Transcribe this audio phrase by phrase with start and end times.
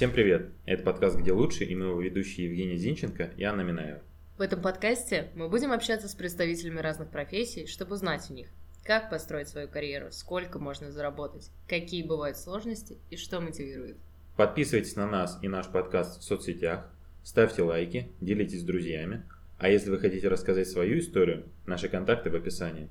[0.00, 0.48] Всем привет!
[0.64, 4.00] Это подкаст «Где лучше» и мы его ведущие Евгений Зинченко и Анна Минаева.
[4.38, 8.48] В этом подкасте мы будем общаться с представителями разных профессий, чтобы узнать у них,
[8.82, 13.98] как построить свою карьеру, сколько можно заработать, какие бывают сложности и что мотивирует.
[14.38, 16.90] Подписывайтесь на нас и наш подкаст в соцсетях,
[17.22, 19.24] ставьте лайки, делитесь с друзьями,
[19.58, 22.88] а если вы хотите рассказать свою историю, наши контакты в описании.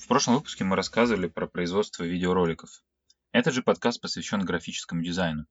[0.00, 2.82] В прошлом выпуске мы рассказывали про производство видеороликов.
[3.30, 5.46] Этот же подкаст посвящен графическому дизайну.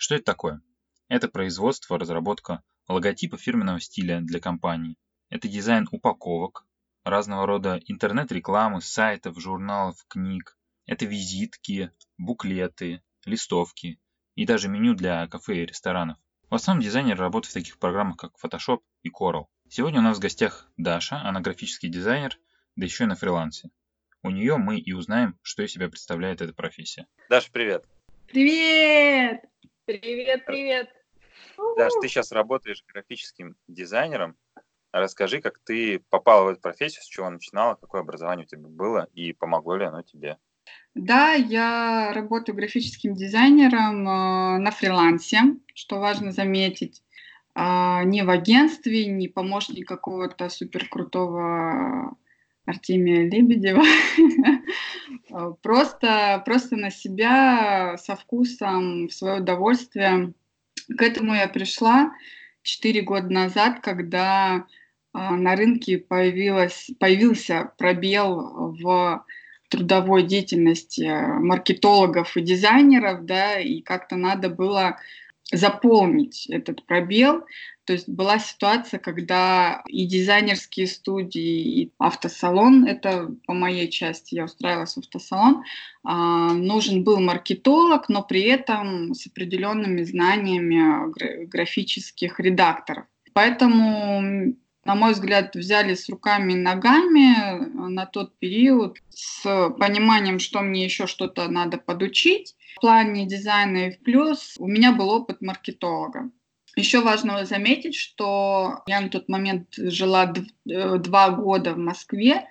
[0.00, 0.62] Что это такое?
[1.08, 4.96] Это производство, разработка логотипа фирменного стиля для компании.
[5.28, 6.64] Это дизайн упаковок,
[7.02, 10.56] разного рода интернет-рекламы, сайтов, журналов, книг.
[10.86, 14.00] Это визитки, буклеты, листовки
[14.36, 16.16] и даже меню для кафе и ресторанов.
[16.48, 19.46] В основном дизайнеры работают в таких программах, как Photoshop и Corel.
[19.68, 22.38] Сегодня у нас в гостях Даша, она графический дизайнер,
[22.76, 23.70] да еще и на фрилансе.
[24.22, 27.08] У нее мы и узнаем, что из себя представляет эта профессия.
[27.28, 27.84] Даша, привет!
[28.28, 29.42] Привет!
[29.88, 30.90] Привет, привет!
[31.78, 34.36] Даша, ты сейчас работаешь графическим дизайнером.
[34.92, 39.08] Расскажи, как ты попала в эту профессию, с чего начинала, какое образование у тебя было
[39.14, 40.36] и помогло ли оно тебе?
[40.94, 45.40] Да, я работаю графическим дизайнером э, на фрилансе,
[45.72, 47.02] что важно заметить.
[47.54, 52.14] Э, не в агентстве, не помощник какого-то суперкрутого
[52.68, 53.82] Артемия Лебедева.
[55.62, 60.34] просто, просто на себя со вкусом, в свое удовольствие.
[60.96, 62.12] К этому я пришла
[62.62, 64.66] 4 года назад, когда
[65.14, 69.24] а, на рынке появилась, появился пробел в
[69.70, 71.10] трудовой деятельности
[71.40, 74.98] маркетологов и дизайнеров, да, и как-то надо было
[75.52, 77.44] заполнить этот пробел.
[77.84, 84.44] То есть была ситуация, когда и дизайнерские студии, и автосалон, это по моей части, я
[84.44, 85.64] устраивалась в автосалон,
[86.04, 93.06] а, нужен был маркетолог, но при этом с определенными знаниями графических редакторов.
[93.32, 94.54] Поэтому
[94.88, 99.42] на мой взгляд, взяли с руками и ногами на тот период с
[99.78, 104.54] пониманием, что мне еще что-то надо подучить в плане дизайна и в плюс.
[104.58, 106.30] У меня был опыт маркетолога.
[106.78, 110.32] Еще важно заметить, что я на тот момент жила
[110.70, 112.46] э, два года в Москве.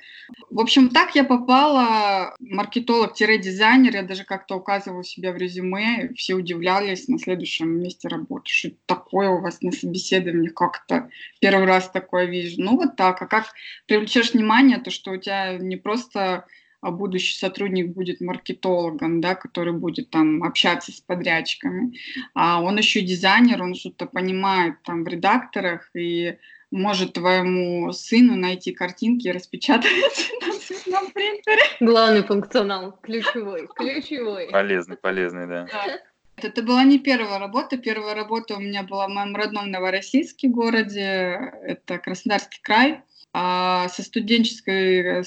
[0.49, 3.93] В общем, так я попала маркетолог-дизайнер.
[3.93, 6.11] Я даже как-то указывала себя в резюме.
[6.17, 8.49] Все удивлялись на следующем месте работы.
[8.49, 10.49] Что такое у вас на собеседовании?
[10.49, 11.09] Как-то
[11.39, 12.61] первый раз такое вижу.
[12.61, 13.21] Ну вот так.
[13.21, 13.45] А как
[13.85, 16.45] привлечешь внимание, то что у тебя не просто
[16.81, 21.97] будущий сотрудник будет маркетологом, да, который будет там общаться с подрядчиками,
[22.33, 26.37] а он еще дизайнер, он что-то понимает там в редакторах и
[26.71, 29.91] может твоему сыну найти картинки и распечатать
[30.45, 31.61] на цветном принтере.
[31.79, 34.49] Главный функционал, ключевой, ключевой.
[34.51, 35.65] Полезный, полезный, да.
[35.71, 35.99] да.
[36.37, 37.77] Это была не первая работа.
[37.77, 41.51] Первая работа у меня была в моем родном Новороссийске городе.
[41.63, 43.01] Это Краснодарский край.
[43.33, 45.23] А со студенческой э,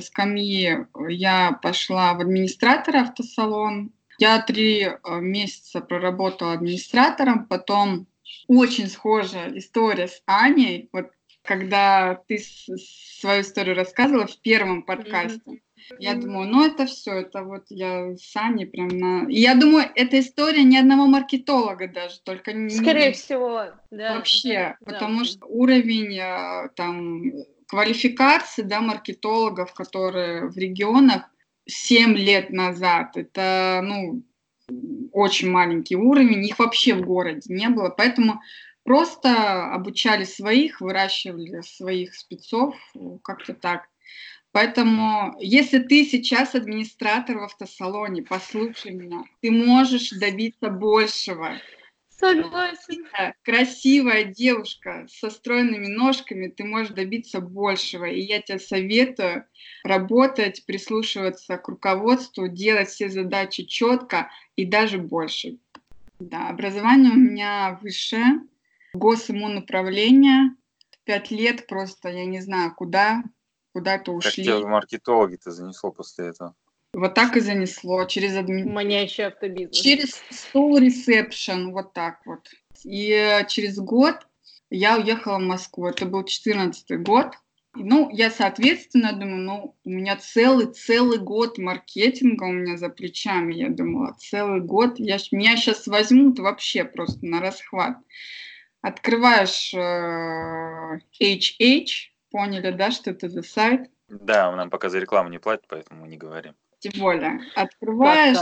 [0.00, 3.92] скамьи я пошла в администратор автосалон.
[4.18, 8.06] Я три э, месяца проработала администратором, потом
[8.48, 10.88] очень схожая история с Аней.
[10.92, 11.10] Вот
[11.42, 15.40] когда ты свою историю рассказывала в первом подкасте.
[15.46, 15.60] Mm-hmm.
[15.98, 19.28] Я думаю, ну это все, это вот я с Аней прям на...
[19.28, 22.70] И я думаю, эта история ни одного маркетолога даже, только не...
[22.70, 24.16] Скорее всего, да.
[24.16, 25.24] Вообще, да, потому да.
[25.24, 27.22] что уровень э, там
[27.66, 31.22] квалификации, да, маркетологов, которые в регионах
[31.66, 34.22] 7 лет назад, это, ну,
[35.12, 38.40] очень маленький уровень, их вообще в городе не было, поэтому
[38.84, 42.74] просто обучали своих, выращивали своих спецов,
[43.22, 43.88] как-то так.
[44.52, 51.58] Поэтому, если ты сейчас администратор в автосалоне, послушай меня, ты можешь добиться большего.
[52.10, 53.06] Согласен.
[53.42, 58.04] Красивая девушка со стройными ножками, ты можешь добиться большего.
[58.04, 59.46] И я тебе советую
[59.84, 65.56] работать, прислушиваться к руководству, делать все задачи четко и даже больше.
[66.20, 68.42] Да, образование у меня высшее,
[68.92, 70.54] госиммунуправление,
[71.04, 73.24] пять лет просто, я не знаю, куда
[73.72, 74.44] куда-то ушли.
[74.44, 76.54] Как тебя в маркетологи-то занесло после этого?
[76.94, 78.64] Вот так и занесло через адми...
[78.64, 79.76] Манящий автобизнес.
[79.76, 82.50] Через Soul Reception, вот так вот.
[82.84, 84.26] И э, через год
[84.68, 85.86] я уехала в Москву.
[85.86, 87.32] Это был 14 год.
[87.74, 93.54] Ну, я, соответственно, думаю, ну, у меня целый-целый год маркетинга у меня за плечами.
[93.54, 94.98] Я думала, целый год.
[94.98, 97.96] Я, меня сейчас возьмут вообще просто на расхват.
[98.82, 103.90] Открываешь э, HH, Поняли, да, что это за сайт?
[104.08, 106.54] Да, нам пока за рекламу не платят, поэтому мы не говорим.
[106.80, 107.40] Тем более.
[107.54, 108.38] Открываешь,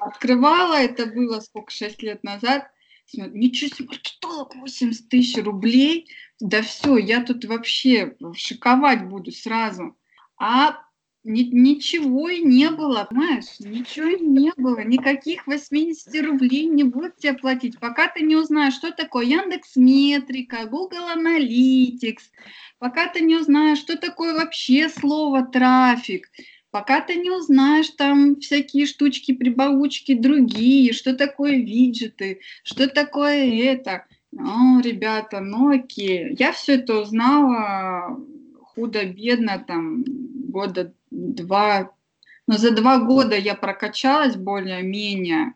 [0.00, 2.68] открывала, это было сколько, 6 лет назад,
[3.14, 6.10] Ничего себе, маркетолог 80 тысяч рублей.
[6.40, 9.96] Да все, я тут вообще шиковать буду сразу.
[10.38, 10.78] А
[11.28, 13.60] ни, ничего и не было, понимаешь?
[13.60, 14.82] Ничего и не было.
[14.82, 20.66] Никаких 80 рублей не будут тебе платить, пока ты не узнаешь, что такое Яндекс Метрика,
[20.66, 22.22] Google Analytics,
[22.78, 26.28] пока ты не узнаешь, что такое вообще слово трафик,
[26.70, 34.06] пока ты не узнаешь там всякие штучки, прибаучки другие, что такое виджеты, что такое это.
[34.36, 36.34] О, ребята, ну окей.
[36.38, 38.18] Я все это узнала
[38.74, 41.90] худо-бедно, там, года два,
[42.46, 45.54] но за два года я прокачалась более-менее.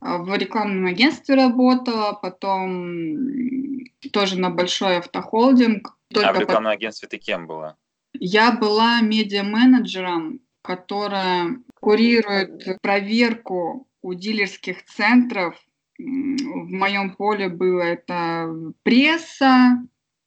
[0.00, 5.96] А, в рекламном агентстве работала, потом тоже на большой автохолдинг.
[6.14, 6.76] а в рекламном по...
[6.76, 7.76] агентстве ты кем была?
[8.12, 15.56] Я была медиа-менеджером, которая курирует проверку у дилерских центров.
[15.98, 19.78] В моем поле было это пресса,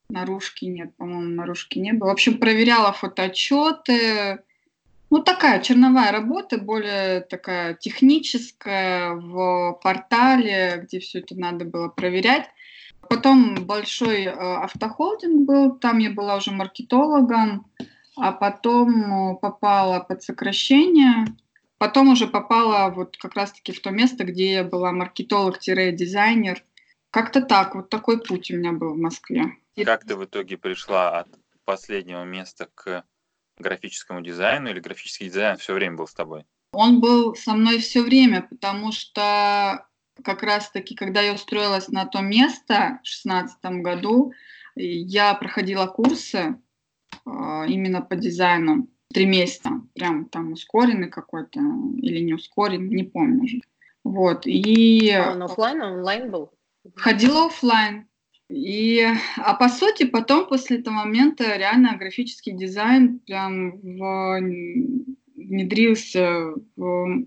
[0.10, 2.10] наружки нет, по-моему, наружки не было.
[2.10, 4.40] В общем, проверяла фотоотчеты,
[5.18, 12.48] ну, такая черновая работа, более такая техническая, в портале, где все это надо было проверять.
[13.10, 17.66] Потом большой э, автохолдинг был, там я была уже маркетологом,
[18.16, 21.26] а потом э, попала под сокращение.
[21.80, 26.64] Потом уже попала вот как раз-таки в то место, где я была маркетолог-дизайнер.
[27.10, 29.46] Как-то так, вот такой путь у меня был в Москве.
[29.84, 31.28] Как ты в итоге пришла от
[31.66, 33.04] последнего места к
[33.58, 36.46] графическому дизайну или графический дизайн все время был с тобой?
[36.72, 39.88] Он был со мной все время, потому что
[40.24, 44.34] как раз-таки, когда я устроилась на то место в 2016 году,
[44.76, 46.56] я проходила курсы э,
[47.26, 51.60] именно по дизайну три месяца, прям там ускоренный какой-то
[51.98, 53.62] или не ускоренный, не помню уже.
[54.04, 55.10] Вот, и...
[55.12, 56.52] А он офлайн, онлайн был?
[56.96, 58.08] Ходила офлайн,
[58.50, 59.06] и,
[59.38, 64.40] а по сути, потом, после этого момента, реально графический дизайн прям в,
[65.36, 67.26] внедрился в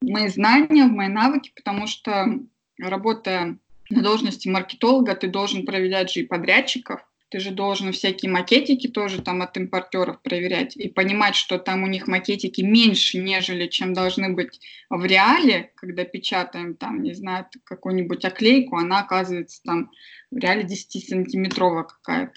[0.00, 2.40] мои знания, в мои навыки, потому что,
[2.78, 3.58] работая
[3.90, 9.20] на должности маркетолога, ты должен проверять же и подрядчиков, ты же должен всякие макетики тоже
[9.20, 14.32] там от импортеров проверять и понимать, что там у них макетики меньше, нежели чем должны
[14.32, 19.90] быть в реале, когда печатаем там, не знаю, какую-нибудь оклейку, она оказывается там
[20.30, 22.34] в реале 10-сантиметровая какая-то.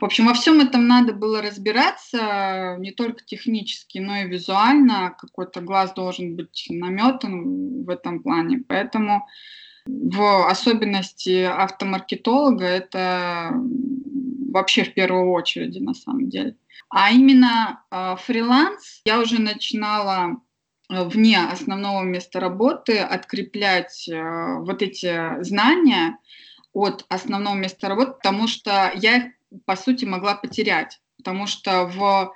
[0.00, 5.14] В общем, во всем этом надо было разбираться, не только технически, но и визуально.
[5.16, 8.64] Какой-то глаз должен быть наметан в этом плане.
[8.66, 9.28] Поэтому
[9.86, 13.52] в особенности автомаркетолога это
[14.50, 16.56] вообще в первую очередь на самом деле.
[16.88, 20.40] А именно э, фриланс я уже начинала
[20.88, 26.18] э, вне основного места работы откреплять э, вот эти знания
[26.72, 29.24] от основного места работы, потому что я их,
[29.64, 31.00] по сути, могла потерять.
[31.16, 32.34] Потому что в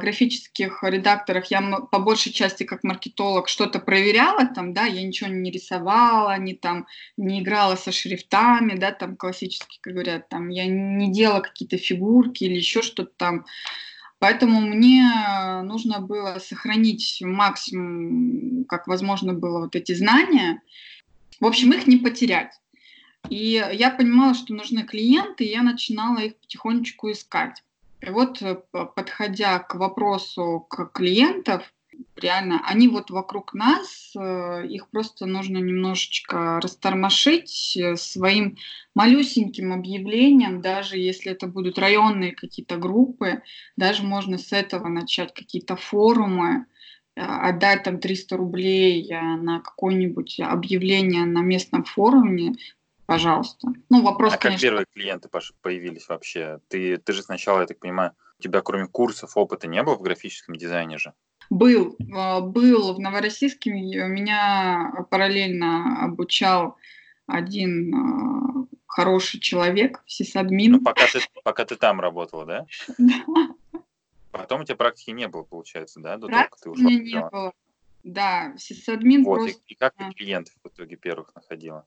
[0.00, 1.60] графических редакторах я
[1.90, 6.86] по большей части как маркетолог что-то проверяла там, да, я ничего не рисовала, не там
[7.16, 12.44] не играла со шрифтами, да, там классически, как говорят, там я не делала какие-то фигурки
[12.44, 13.44] или еще что-то там.
[14.20, 15.08] Поэтому мне
[15.62, 20.60] нужно было сохранить максимум, как возможно было, вот эти знания.
[21.40, 22.52] В общем, их не потерять.
[23.30, 27.62] И я понимала, что нужны клиенты, и я начинала их потихонечку искать.
[28.00, 31.72] И вот, э, подходя к вопросу к клиентов,
[32.16, 38.56] реально, они вот вокруг нас, э, их просто нужно немножечко растормошить э, своим
[38.94, 43.42] малюсеньким объявлением, даже если это будут районные какие-то группы,
[43.76, 46.66] даже можно с этого начать какие-то форумы,
[47.16, 52.54] отдать там 300 рублей на какое-нибудь объявление на местном форуме,
[53.08, 53.68] пожалуйста.
[53.88, 54.62] Ну, вопрос, а как конечно...
[54.62, 55.30] первые клиенты
[55.62, 56.60] появились вообще?
[56.68, 60.02] Ты, ты же сначала, я так понимаю, у тебя кроме курсов опыта не было в
[60.02, 61.14] графическом дизайне же?
[61.48, 61.96] Был.
[62.14, 63.70] А, был в Новороссийске.
[63.70, 66.76] Меня параллельно обучал
[67.26, 70.72] один а, хороший человек, сисадмин.
[70.72, 72.66] Ну, пока ты, пока ты там работала, да?
[72.98, 74.42] Да.
[74.42, 76.18] Потом у тебя практики не было, получается, да?
[76.18, 77.52] До практики того, как ты ушла не было.
[78.04, 79.58] Да, сисадмин вот, просто...
[79.66, 81.86] И, и как ты клиентов в итоге первых находила?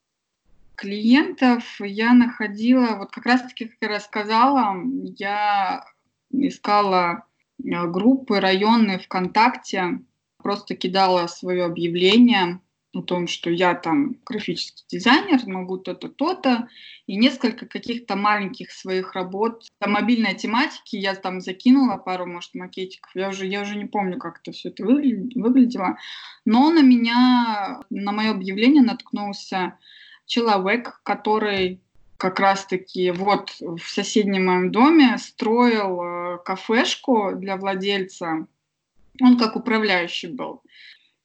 [0.82, 4.76] Клиентов я находила, вот как раз-таки, как я рассказала,
[5.16, 5.86] я
[6.32, 7.26] искала
[7.64, 10.00] э, группы районные ВКонтакте,
[10.38, 12.62] просто кидала свое объявление
[12.96, 16.68] о том, что я там графический дизайнер, могу то-то, то-то,
[17.06, 19.68] и несколько каких-то маленьких своих работ.
[19.78, 24.18] По мобильной тематике я там закинула пару, может, макетиков, я уже, я уже не помню,
[24.18, 26.00] как это все это выглядело,
[26.44, 29.78] но на меня, на мое объявление наткнулся
[30.32, 31.82] человек, который
[32.16, 38.48] как раз-таки вот в соседнем моем доме строил э, кафешку для владельца.
[39.22, 40.62] Он как управляющий был.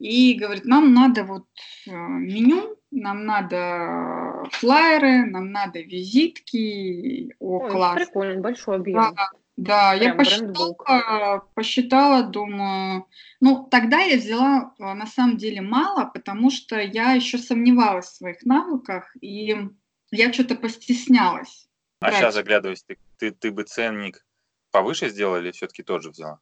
[0.01, 1.47] И говорит, нам надо вот
[1.87, 7.33] э, меню, нам надо флайеры, нам надо визитки.
[7.39, 7.95] О, Ой, класс.
[7.95, 9.15] Прикольно, большой объем.
[9.15, 13.07] Да, да, я посчитала, посчитала, думаю,
[13.41, 18.17] ну, тогда я взяла а, на самом деле мало, потому что я еще сомневалась в
[18.17, 19.57] своих навыках, и
[20.11, 21.69] я что-то постеснялась.
[22.01, 22.17] А брать.
[22.17, 24.27] сейчас заглядываясь, ты, ты, ты бы ценник
[24.71, 26.39] повыше сделала или все-таки тот же взяла?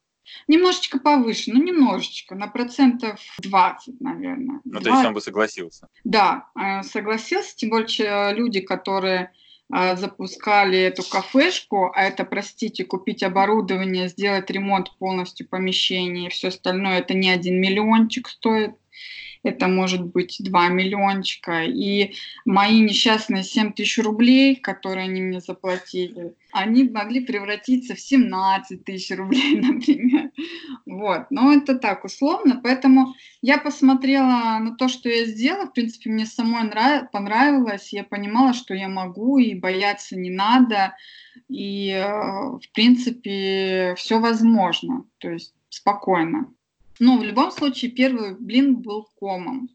[0.49, 4.61] Немножечко повыше, ну немножечко, на процентов 20, наверное.
[4.65, 4.85] Ну, 20.
[4.85, 5.89] то есть он бы согласился?
[6.03, 9.33] Да, э, согласился, тем более люди, которые
[9.71, 16.99] запускали эту кафешку, а это, простите, купить оборудование, сделать ремонт полностью помещения и все остальное,
[16.99, 18.77] это не один миллиончик стоит
[19.45, 21.65] это может быть 2 миллиончика.
[21.65, 28.85] И мои несчастные 7 тысяч рублей, которые они мне заплатили, они могли превратиться в 17
[28.85, 30.31] тысяч рублей, например.
[30.87, 31.27] Вот.
[31.31, 32.61] Но это так условно.
[32.63, 35.67] Поэтому я посмотрела на то, что я сделала.
[35.67, 37.11] В принципе, мне самой нрав...
[37.11, 37.93] понравилось.
[37.93, 40.97] Я понимала, что я могу, и бояться не надо.
[41.51, 45.05] И, э, в принципе, все возможно.
[45.19, 46.49] То есть спокойно.
[46.99, 49.69] Но в любом случае первый блин был комом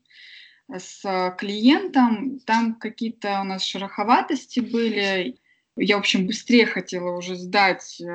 [0.71, 2.39] с клиентом.
[2.45, 5.37] Там какие-то у нас шероховатости были.
[5.75, 8.05] Я, в общем, быстрее хотела уже сдать э,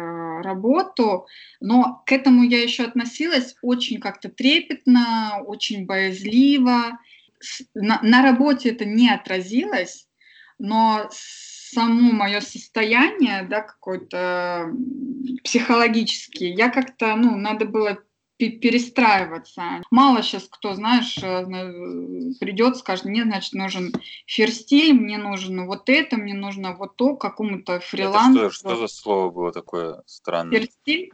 [0.42, 1.26] работу,
[1.60, 6.98] но к этому я еще относилась очень как-то трепетно, очень боязливо.
[7.74, 10.06] На, на работе это не отразилось,
[10.58, 14.70] но само мое состояние, да, какое-то
[15.42, 17.98] психологическое, я как-то, ну, надо было
[18.38, 19.82] перестраиваться.
[19.90, 21.44] Мало сейчас кто, знаешь, э,
[22.40, 23.92] придет, скажет, мне, значит, нужен
[24.26, 28.40] ферстиль, мне нужно вот это, мне нужно вот то, какому-то фрилансу.
[28.40, 30.58] Это что, что за слово было такое странное?
[30.58, 31.12] Ферстиль?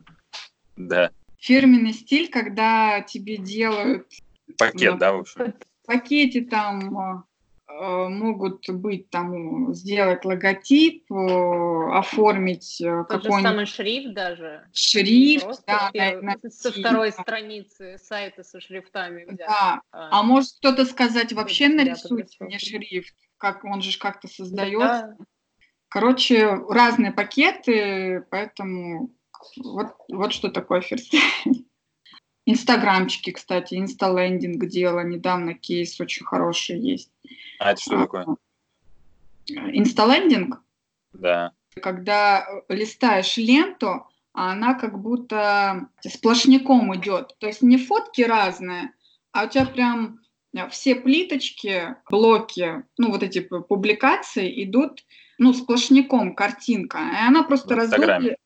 [0.77, 1.11] Да.
[1.39, 4.07] Фирменный стиль, когда тебе делают...
[4.59, 5.55] Пакет, ну, да, в общем?
[5.83, 7.23] В пакете там э,
[7.79, 14.69] могут быть там сделать логотип, э, оформить какой-нибудь самый шрифт даже.
[14.73, 19.25] Шрифт, да, на, со второй страницы сайта со шрифтами.
[19.25, 19.81] Где, да.
[19.93, 25.17] А, а может кто-то сказать вообще нарисуйте мне шрифт, как он же как-то создается.
[25.19, 25.25] Да.
[25.89, 29.13] Короче, разные пакеты, поэтому
[29.57, 31.67] вот, вот что такое ферстиль.
[32.47, 37.13] Инстаграмчики, кстати, инсталендинг делала недавно, кейс очень хороший есть.
[37.59, 38.27] А это что а, такое?
[39.49, 40.63] Инсталендинг?
[41.13, 41.53] Да.
[41.81, 47.37] Когда листаешь ленту, она как будто сплошняком идет.
[47.39, 48.93] То есть не фотки разные,
[49.33, 50.21] а у тебя прям
[50.71, 55.05] все плиточки, блоки, ну вот эти публикации идут,
[55.39, 56.99] ну, сплошняком картинка.
[56.99, 58.37] И она просто раздроблена.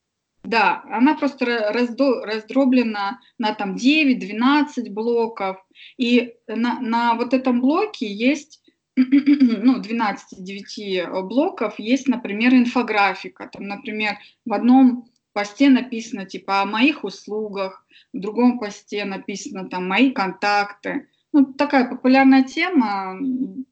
[0.45, 5.57] Да, она просто раздроблена на там 9-12 блоков.
[5.97, 8.63] И на, на вот этом блоке есть
[8.97, 13.49] ну, 12-9 блоков есть, например, инфографика.
[13.51, 19.89] Там, например, в одном посте написано типа о моих услугах, в другом посте написано там
[19.89, 21.09] мои контакты.
[21.33, 23.19] Ну, такая популярная тема,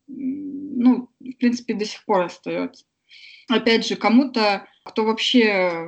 [0.08, 2.84] ну, в принципе, до сих пор остается.
[3.48, 5.86] Опять же, кому-то, кто вообще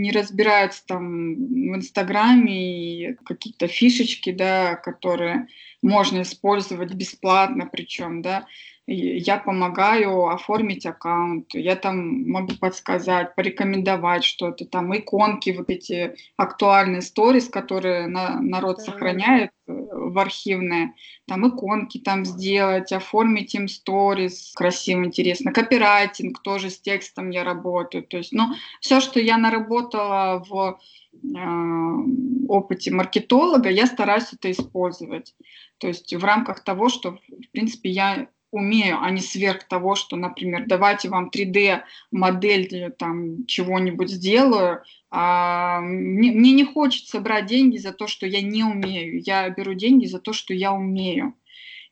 [0.00, 5.48] не разбирается там в Инстаграме и какие-то фишечки, да, которые
[5.82, 8.46] можно использовать бесплатно, причем, да,
[8.86, 17.02] я помогаю оформить аккаунт, я там могу подсказать, порекомендовать что-то, там иконки, вот эти актуальные
[17.02, 18.84] сторис, которые на, народ да.
[18.84, 19.72] сохраняет э,
[20.10, 20.94] в архивные,
[21.26, 25.52] там иконки там сделать, оформить им сторис красиво, интересно.
[25.52, 30.78] Копирайтинг тоже с текстом я работаю, то есть, ну, все, что я наработала в
[31.12, 35.34] э, опыте маркетолога, я стараюсь это использовать.
[35.78, 40.16] То есть в рамках того, что, в принципе, я умею, а не сверх того, что,
[40.16, 44.82] например, давайте вам 3D-модель там чего-нибудь сделаю.
[45.10, 49.20] А, мне, мне не хочется брать деньги за то, что я не умею.
[49.20, 51.34] Я беру деньги за то, что я умею.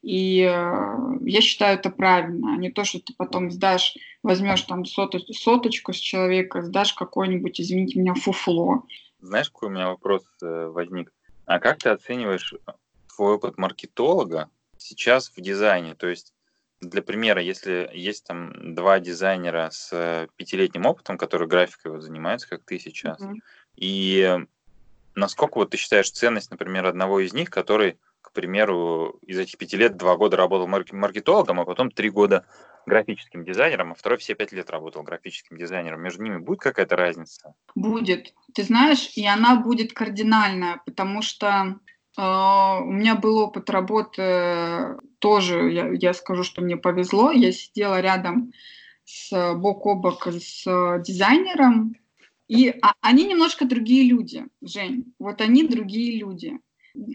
[0.02, 0.84] И э,
[1.22, 5.92] я считаю это правильно, а не то, что ты потом сдашь, возьмешь там соточ, соточку
[5.92, 8.84] с человека, сдашь какой-нибудь, извините меня, фуфло.
[9.20, 11.12] Знаешь, какой у меня вопрос э, возник?
[11.46, 12.54] А как ты оцениваешь
[13.16, 15.96] твой опыт маркетолога сейчас в дизайне?
[15.96, 16.32] То есть
[16.80, 22.48] для примера, если есть там два дизайнера с э, пятилетним опытом, которые графикой вот занимаются,
[22.48, 23.36] как ты сейчас, mm-hmm.
[23.76, 24.38] и
[25.14, 29.76] насколько вот ты считаешь ценность, например, одного из них, который к примеру, из этих пяти
[29.76, 32.44] лет два года работал маркетологом, а потом три года
[32.84, 36.02] графическим дизайнером, а второй все пять лет работал графическим дизайнером.
[36.02, 37.54] Между ними будет какая-то разница?
[37.74, 38.34] Будет.
[38.54, 41.78] Ты знаешь, и она будет кардинальная, потому что
[42.18, 47.30] э, у меня был опыт работы тоже, я, я скажу, что мне повезло.
[47.30, 48.52] Я сидела рядом
[49.04, 50.64] с бок о бок с
[51.04, 51.96] дизайнером,
[52.48, 55.12] и а, они немножко другие люди, Жень.
[55.18, 56.58] Вот они другие люди.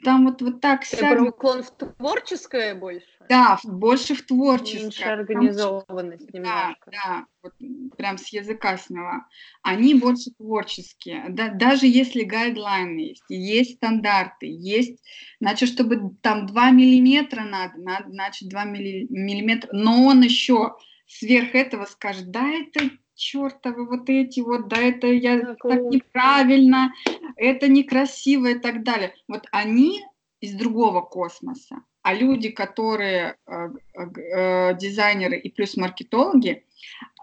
[0.04, 0.82] Там вот, вот так.
[0.92, 3.08] Это уклон в творческое больше?
[3.30, 4.84] Да, больше в творческое.
[4.84, 6.92] Меньше организованность Там, немножко.
[6.92, 7.54] Да, да, вот
[7.98, 9.26] прям с языка сняла.
[9.62, 11.26] Они больше творческие.
[11.30, 15.02] Да, даже если гайдлайны есть, есть стандарты, есть,
[15.40, 20.76] значит, чтобы там 2 миллиметра надо, надо значит, 2 миллиметра, но он еще
[21.08, 26.94] сверх этого скажет, да, это чертовы вот эти вот, да, это я так, так неправильно,
[27.36, 29.14] это некрасиво и так далее.
[29.28, 30.04] Вот они
[30.42, 31.84] из другого космоса.
[32.02, 36.66] А люди, которые э, э, дизайнеры и плюс маркетологи,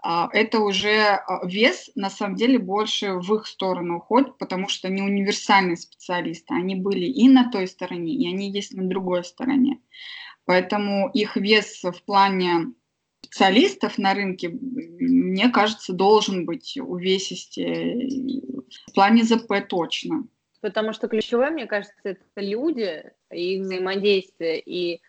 [0.03, 5.03] э, это уже вес на самом деле больше в их сторону уходит, потому что они
[5.03, 6.55] универсальные специалисты.
[6.55, 9.79] Они были и на той стороне, и они есть на другой стороне.
[10.45, 12.73] Поэтому их вес в плане
[13.23, 18.09] специалистов на рынке, мне кажется, должен быть увесистее.
[18.87, 20.27] В плане ЗП точно.
[20.61, 24.59] Потому что ключевое, мне кажется, это люди и их взаимодействие.
[24.59, 25.01] И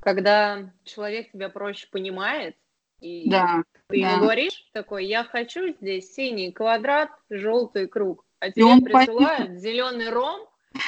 [0.00, 2.56] когда человек тебя проще понимает,
[3.00, 4.18] и да, ты да.
[4.18, 9.60] говоришь такой, я хочу здесь синий квадрат, желтый круг, а тебе присылают поймет.
[9.60, 10.46] зеленый ром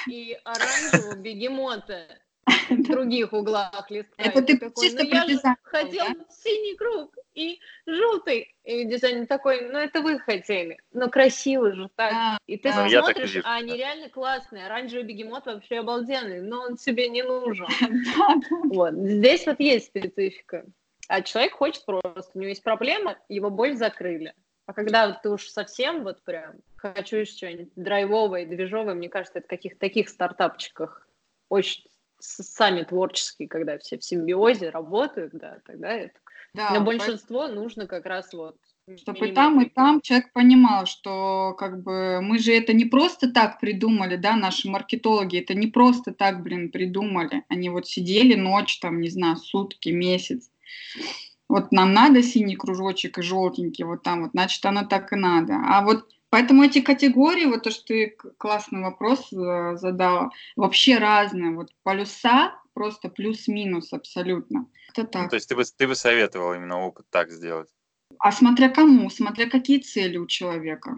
[0.09, 2.07] и оранжевого бегемота
[2.93, 4.15] других углах листа.
[4.17, 6.25] Это ты такой, чисто ну я же хотел да?
[6.31, 8.55] синий круг и желтый.
[8.65, 12.13] И дизайнер такой, ну это вы хотели, но красиво же так.
[12.13, 12.89] Да, и ты да.
[12.89, 14.67] смотришь, а они реально классные.
[14.67, 17.67] Оранжевый бегемот вообще обалденный, но он тебе не нужен.
[18.73, 18.95] Вот.
[18.95, 20.65] Здесь вот есть специфика.
[21.09, 24.35] А человек хочет просто, у него есть проблема, его боль закрыли.
[24.67, 29.51] А когда ты уж совсем вот прям хочу что-нибудь драйвовое, движовое, мне кажется, это в
[29.51, 31.07] каких-то таких стартапчиках
[31.49, 31.85] очень
[32.23, 36.19] сами творческие, когда все в симбиозе работают, да, тогда это...
[36.55, 37.63] Да, Но большинство поэтому...
[37.63, 38.57] нужно как раз вот
[38.97, 43.31] чтобы и там, и там человек понимал, что как бы мы же это не просто
[43.31, 47.45] так придумали, да, наши маркетологи, это не просто так, блин, придумали.
[47.49, 50.51] Они вот сидели ночь, там, не знаю, сутки, месяц.
[51.49, 55.55] Вот нам надо синий кружочек и желтенький, вот там вот, значит, оно так и надо.
[55.65, 61.55] А вот Поэтому эти категории, вот то, что ты классный вопрос э, задала, вообще разные.
[61.55, 64.67] Вот полюса просто плюс-минус абсолютно.
[64.89, 65.25] Это так.
[65.25, 67.69] Ну, то есть ты бы, ты бы советовал именно опыт так сделать?
[68.19, 70.97] А смотря кому, смотря какие цели у человека.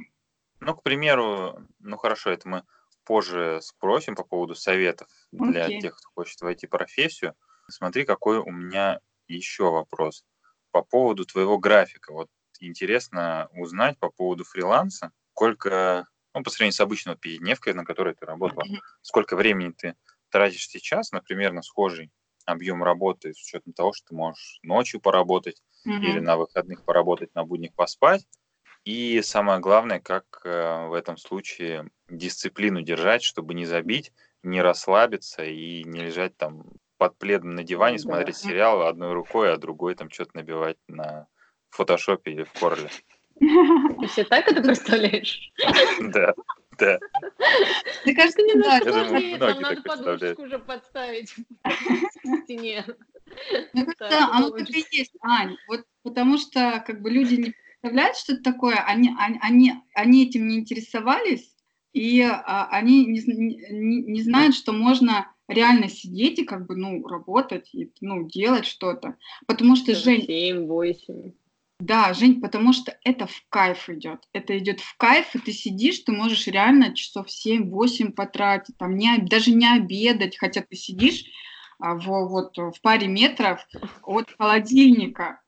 [0.61, 2.63] Ну, к примеру, ну хорошо, это мы
[3.05, 5.81] позже спросим по поводу советов для Окей.
[5.81, 7.35] тех, кто хочет войти в профессию.
[7.69, 10.25] Смотри, какой у меня еще вопрос
[10.71, 12.13] по поводу твоего графика.
[12.13, 12.29] Вот
[12.61, 18.25] интересно узнать по поводу фриланса сколько, ну, по сравнению с обычной пятидневкой, на которой ты
[18.25, 18.65] работала,
[19.03, 19.97] сколько времени ты
[20.31, 22.13] тратишь сейчас, например, на схожий
[22.47, 26.01] объем работы с учетом того, что ты можешь ночью поработать mm-hmm.
[26.03, 28.25] или на выходных поработать, на будних поспать.
[28.85, 35.43] И самое главное, как э, в этом случае дисциплину держать, чтобы не забить, не расслабиться
[35.43, 36.65] и не лежать там
[36.99, 41.27] под пледом на диване, смотреть сериал одной рукой, а другой там что-то набивать на
[41.71, 42.91] фотошопе или в Корле.
[43.39, 45.53] Ты все так это представляешь?
[46.13, 46.35] Да,
[46.79, 46.99] да.
[48.05, 52.85] Мне кажется, не надо сложнее, там надо подушечку уже подставить к стене.
[53.73, 55.57] Мне кажется, оно так и есть, Ань.
[55.69, 60.49] Вот потому что как бы люди не представляют, что это такое, они, они, они этим
[60.49, 61.55] не интересовались,
[61.93, 67.07] и а, они не, не, не знают, что можно реально сидеть и как бы, ну,
[67.07, 69.17] работать, и, ну, делать что-то.
[69.47, 70.25] Потому что, Жень...
[70.27, 71.33] 7-8.
[71.85, 74.27] Да, Жень, потому что это в кайф идет.
[74.33, 79.19] Это идет в кайф, и ты сидишь, ты можешь реально часов 7-8 потратить, там не,
[79.19, 81.27] даже не обедать, хотя ты сидишь
[81.79, 83.67] а, в, вот, в паре метров
[84.03, 85.43] от холодильника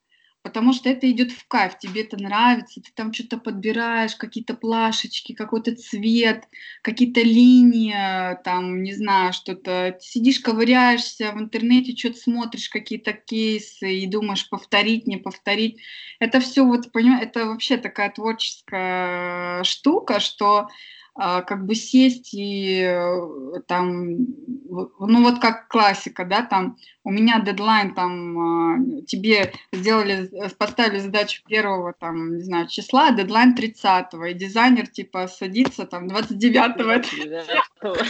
[0.47, 5.33] потому что это идет в кайф, тебе это нравится, ты там что-то подбираешь, какие-то плашечки,
[5.33, 6.45] какой-то цвет,
[6.81, 7.93] какие-то линии,
[8.43, 15.05] там, не знаю, что-то, сидишь, ковыряешься в интернете, что-то смотришь, какие-то кейсы и думаешь, повторить,
[15.05, 15.81] не повторить.
[16.19, 20.69] Это все вот, понимаешь, это вообще такая творческая штука, что
[21.17, 24.17] как бы сесть и э, там,
[24.69, 28.77] ну вот как классика, да, там у меня дедлайн, там а,
[29.07, 35.27] тебе сделали, поставили задачу первого, там, не знаю, числа, а дедлайн 30 и дизайнер типа
[35.27, 36.77] садится там 29
[37.81, 38.05] -го.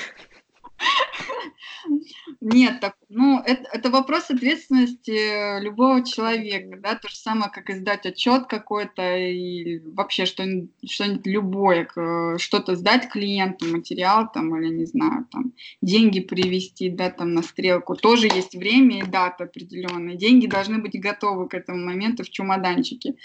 [2.41, 8.05] Нет, так, ну, это, это вопрос ответственности любого человека, да, то же самое, как издать
[8.05, 11.87] отчет какой-то и вообще что-нибудь, что-нибудь любое,
[12.37, 17.95] что-то сдать клиенту, материал там, или, не знаю, там, деньги привести, да, там, на стрелку.
[17.95, 20.17] Тоже есть время и дата определенные.
[20.17, 23.15] Деньги должны быть готовы к этому моменту в чемоданчике.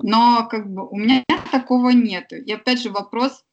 [0.00, 2.32] Но, как бы, у меня такого нет.
[2.32, 3.44] И опять же вопрос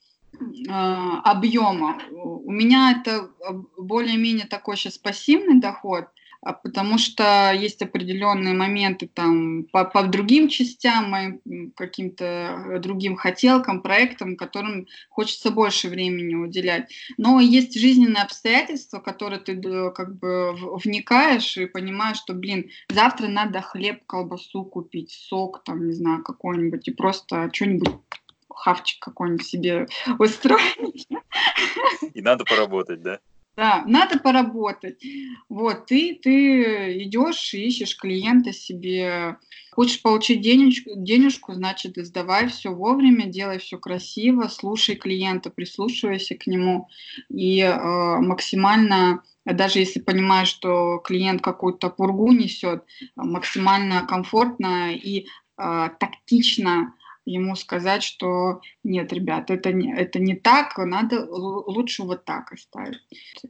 [0.70, 2.00] объема.
[2.12, 3.30] У меня это
[3.78, 6.06] более-менее такой сейчас пассивный доход,
[6.42, 13.82] а потому что есть определенные моменты там по, по другим частям, моим каким-то другим хотелкам,
[13.82, 16.92] проектам, которым хочется больше времени уделять.
[17.18, 19.60] Но есть жизненные обстоятельства, которые ты
[19.92, 25.94] как бы вникаешь и понимаешь, что, блин, завтра надо хлеб, колбасу купить, сок там, не
[25.94, 27.96] знаю, какой-нибудь, и просто что-нибудь
[28.58, 29.88] хавчик какой-нибудь себе
[30.20, 31.08] устроить.
[32.14, 33.20] И надо поработать, да?
[33.56, 35.04] Да, надо поработать.
[35.50, 39.38] Вот, ты, ты идешь ищешь клиента себе.
[39.72, 46.46] Хочешь получить денежку, денежку, значит, сдавай все вовремя, делай все красиво, слушай клиента, прислушивайся к
[46.48, 46.88] нему
[47.30, 52.84] и э, максимально даже если понимаешь, что клиент какую-то пургу несет,
[53.16, 55.26] максимально комфортно и
[55.58, 56.94] э, тактично
[57.28, 63.00] ему сказать, что нет, ребят, это не, это не так, надо лучше вот так оставить.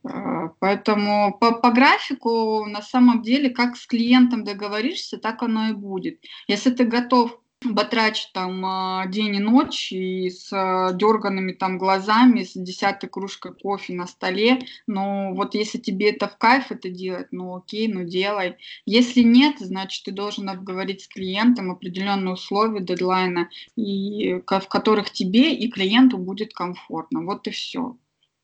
[0.03, 5.73] Э, поэтому по, по графику на самом деле, как с клиентом договоришься, так оно и
[5.73, 6.19] будет.
[6.47, 12.43] Если ты готов батрач там а, день и ночь и с а, дерганными там глазами,
[12.43, 14.59] с десятой кружкой кофе на столе.
[14.85, 18.57] Но вот если тебе это в кайф это делать, ну окей, ну делай.
[18.85, 25.53] Если нет, значит ты должен обговорить с клиентом определенные условия дедлайна, и, в которых тебе
[25.53, 27.23] и клиенту будет комфортно.
[27.23, 27.97] Вот и все.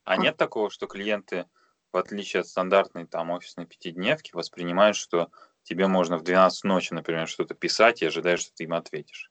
[0.04, 1.46] А нет такого, что клиенты,
[1.92, 5.30] в отличие от стандартной там офисной пятидневки, воспринимают, что
[5.64, 9.30] тебе можно в 12 ночи, например, что-то писать и ожидаешь, что ты им ответишь?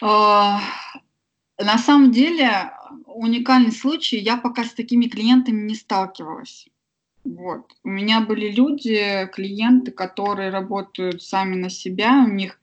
[0.00, 0.60] А,
[1.58, 2.72] на самом деле
[3.06, 4.18] уникальный случай.
[4.18, 6.66] Я пока с такими клиентами не сталкивалась.
[7.24, 7.70] Вот.
[7.84, 12.58] У меня были люди, клиенты, которые работают сами на себя, у них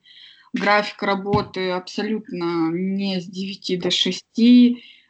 [0.54, 4.26] график работы абсолютно не с 9 до 6,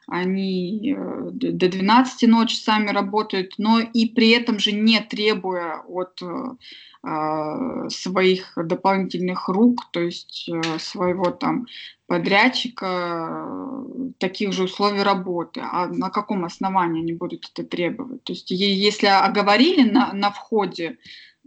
[0.07, 6.21] они э, до 12 ночи сами работают, но и при этом же не требуя от
[6.21, 11.67] э, своих дополнительных рук, то есть э, своего там
[12.07, 13.83] подрядчика,
[14.17, 15.61] таких же условий работы.
[15.61, 18.23] А на каком основании они будут это требовать?
[18.23, 20.97] То есть если оговорили на, на входе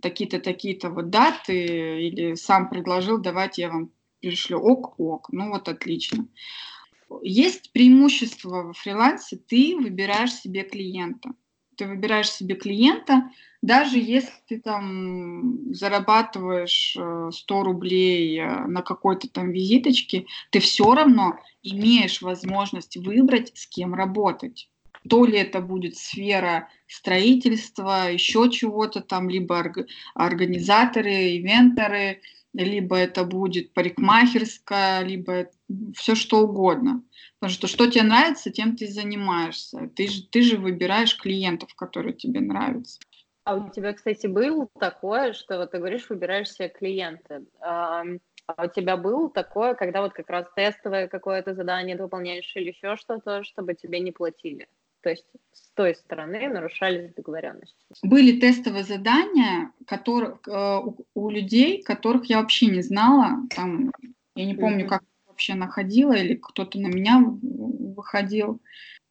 [0.03, 6.27] такие-то, такие-то вот даты, или сам предложил, давайте я вам перешлю ок-ок, ну вот отлично.
[7.23, 11.31] Есть преимущество во фрилансе, ты выбираешь себе клиента.
[11.77, 13.31] Ты выбираешь себе клиента,
[13.63, 20.95] даже если ты там зарабатываешь 100 э, рублей э, на какой-то там визиточке, ты все
[20.95, 24.69] равно имеешь возможность выбрать, с кем работать.
[25.09, 29.73] То ли это будет сфера строительства, еще чего-то там, либо
[30.15, 32.21] организаторы, ивенторы,
[32.53, 35.47] либо это будет парикмахерская, либо
[35.95, 37.03] все что угодно.
[37.39, 39.89] Потому что что тебе нравится, тем ты занимаешься.
[39.95, 42.99] Ты же, ты же выбираешь клиентов, которые тебе нравятся.
[43.45, 47.43] А у тебя, кстати, было такое, что вот ты говоришь, выбираешь себе клиента.
[47.61, 48.05] А
[48.59, 52.97] у тебя было такое, когда вот как раз тестовое какое-то задание ты выполняешь или еще
[52.97, 54.67] что-то, чтобы тебе не платили?
[55.03, 57.75] То есть с той стороны нарушались договоренности.
[58.03, 63.39] Были тестовые задания, которые, э, у, у людей, которых я вообще не знала.
[63.55, 63.93] Там,
[64.35, 64.89] я не помню, mm-hmm.
[64.89, 68.61] как вообще находила или кто-то на меня выходил.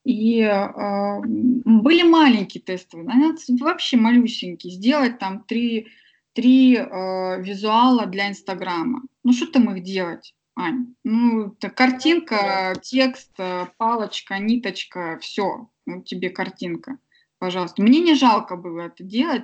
[0.06, 4.73] И э, были маленькие тестовые, они вообще малюсенькие.
[4.73, 5.88] Сделать там три,
[6.34, 9.02] три э, визуала для Инстаграма.
[9.23, 10.34] Ну что там их делать?
[10.56, 16.97] Ань, ну, это картинка, текст, э, палочка, ниточка, все, ну, тебе картинка,
[17.39, 17.82] пожалуйста.
[17.82, 19.43] Мне не жалко было это делать.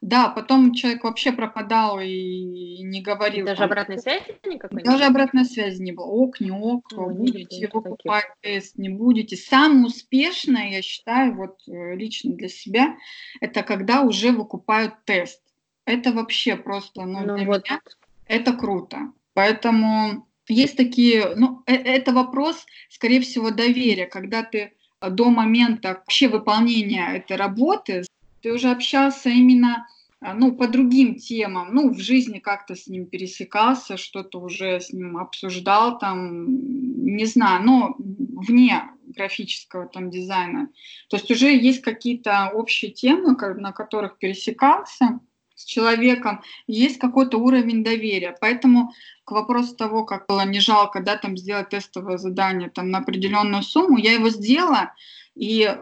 [0.00, 3.46] Да, потом человек вообще пропадал и не говорил.
[3.46, 6.06] Даже там, обратной связи никакой Даже обратной связи не было.
[6.06, 9.36] Ок, не ок, ну, будете покупать тест, не будете.
[9.36, 12.96] Самое успешное, я считаю, вот э, лично для себя,
[13.40, 15.40] это когда уже выкупают тест.
[15.84, 17.64] Это вообще просто, ну, ну для вот.
[17.64, 17.80] меня
[18.26, 19.12] это круто.
[19.34, 24.72] Поэтому есть такие, ну, э, это вопрос, скорее всего, доверия, когда ты
[25.10, 28.04] до момента вообще выполнения этой работы,
[28.40, 29.86] ты уже общался именно
[30.20, 34.92] э, ну, по другим темам, ну, в жизни как-то с ним пересекался, что-то уже с
[34.92, 36.46] ним обсуждал, там,
[37.04, 40.68] не знаю, но вне, графического там дизайна.
[41.08, 45.20] То есть уже есть какие-то общие темы, на которых пересекался
[45.62, 48.36] с человеком, есть какой-то уровень доверия.
[48.40, 48.92] Поэтому
[49.24, 53.62] к вопросу того, как было не жалко, да, там сделать тестовое задание там на определенную
[53.62, 54.92] сумму, я его сделала,
[55.34, 55.74] и э,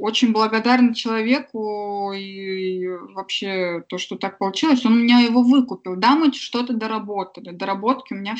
[0.00, 5.94] очень благодарна человеку и вообще то, что так получилось, он у меня его выкупил.
[5.94, 7.50] Да, мы что-то доработали.
[7.50, 8.34] Доработки у меня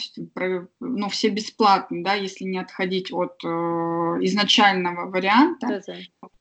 [0.81, 5.83] ну, все бесплатные, да, если не отходить от э, изначального варианта,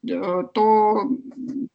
[0.01, 1.11] да, то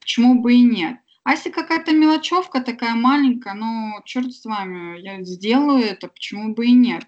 [0.00, 0.96] почему бы и нет.
[1.24, 6.66] А если какая-то мелочевка такая маленькая, ну, черт с вами, я сделаю это, почему бы
[6.66, 7.04] и нет.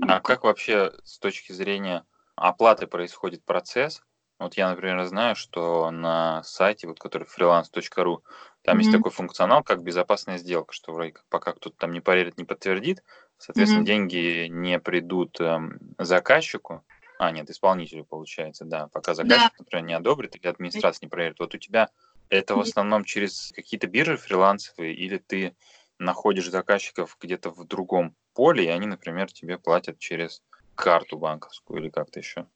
[0.00, 2.04] А как вообще с точки зрения
[2.36, 4.00] оплаты происходит процесс?
[4.38, 8.18] Вот я, например, знаю, что на сайте, вот который freelance.ru,
[8.62, 8.80] там mm-hmm.
[8.80, 12.44] есть такой функционал, как безопасная сделка, что вроде как пока кто-то там не поверит, не
[12.44, 13.02] подтвердит,
[13.38, 13.86] соответственно, mm-hmm.
[13.86, 16.84] деньги не придут эм, заказчику,
[17.18, 19.56] а, нет, исполнителю получается, да, пока заказчик, да.
[19.58, 21.40] например, не одобрит или администрация не проверит.
[21.40, 21.90] Вот у тебя
[22.30, 25.54] это в основном через какие-то биржи фрилансовые, или ты
[25.98, 30.42] находишь заказчиков где-то в другом поле, и они, например, тебе платят через
[30.74, 32.46] карту банковскую или как-то еще?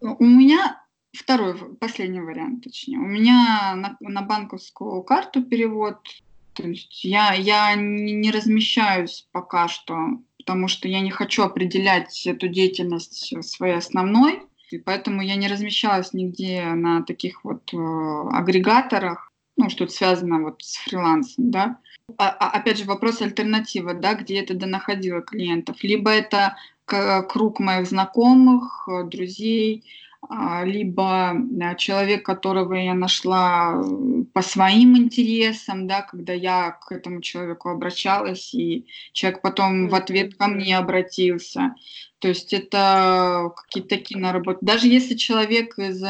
[0.00, 2.98] У меня второй, последний вариант, точнее.
[2.98, 5.98] У меня на, на банковскую карту перевод,
[6.54, 12.48] то есть я, я не размещаюсь пока что, потому что я не хочу определять эту
[12.48, 19.70] деятельность своей основной, и поэтому я не размещалась нигде на таких вот э, агрегаторах, ну,
[19.70, 21.78] что-то связано вот с фрилансом, да.
[22.16, 25.82] А, а, опять же, вопрос альтернативы, да, где я тогда находила клиентов.
[25.82, 29.84] Либо это круг моих знакомых, э, друзей,
[30.64, 37.22] либо э, человек, которого я нашла э, по своим интересам, да, когда я к этому
[37.22, 41.74] человеку обращалась, и человек потом в ответ ко мне обратился.
[42.18, 44.64] То есть это какие-то такие наработки.
[44.64, 46.02] Даже если человек из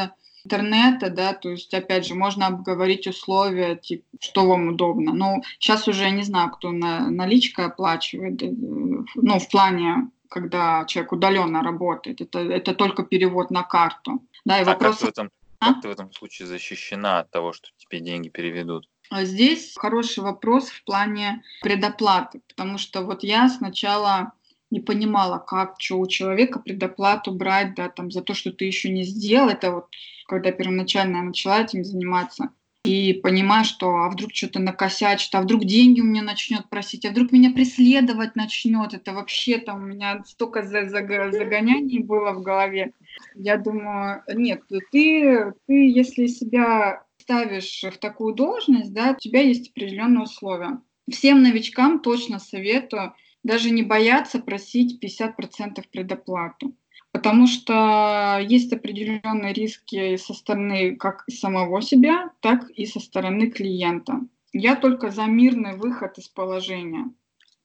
[0.43, 5.13] интернета, да, то есть, опять же, можно обговорить условия, типа, что вам удобно.
[5.13, 11.11] Но сейчас уже я не знаю, кто на, наличкой оплачивает, ну, в плане когда человек
[11.11, 12.21] удаленно работает.
[12.21, 14.23] Это, это только перевод на карту.
[14.45, 14.97] Да, и а вопрос...
[14.97, 15.73] как, ты в этом, а?
[15.73, 18.87] как ты в этом случае защищена от того, что тебе деньги переведут?
[19.09, 24.33] А здесь хороший вопрос в плане предоплаты, потому что вот я сначала
[24.69, 28.89] не понимала, как что у человека предоплату брать, да, там за то, что ты еще
[28.89, 29.49] не сделал.
[29.49, 29.87] Это вот
[30.27, 32.49] когда первоначально я начала этим заниматься
[32.85, 37.09] и понимаю, что а вдруг что-то накосячит, а вдруг деньги у меня начнет просить, а
[37.09, 38.93] вдруг меня преследовать начнет.
[38.93, 42.93] Это вообще там у меня столько загоняний было в голове.
[43.35, 44.61] Я думаю, нет,
[44.91, 50.81] ты, ты если себя ставишь в такую должность, да, у тебя есть определенные условия.
[51.11, 53.13] Всем новичкам точно советую
[53.43, 56.75] даже не бояться просить 50% предоплату
[57.19, 64.21] потому что есть определенные риски со стороны как самого себя, так и со стороны клиента.
[64.53, 67.11] Я только за мирный выход из положения.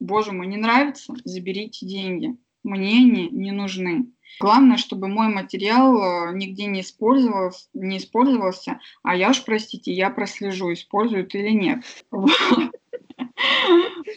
[0.01, 1.15] Боже мой, не нравится?
[1.25, 2.37] Заберите деньги.
[2.65, 4.09] Мне они не нужны.
[4.41, 10.11] Главное, чтобы мой материал э, нигде не использовался, не использовался, а я уж, простите, я
[10.11, 11.85] прослежу, используют или нет.